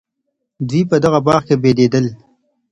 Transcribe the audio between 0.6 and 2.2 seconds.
دوی په دغه باغ کي بېدېدل.